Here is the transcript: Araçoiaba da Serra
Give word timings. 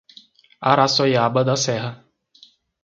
Araçoiaba 0.61 1.45
da 1.47 1.55
Serra 1.55 2.05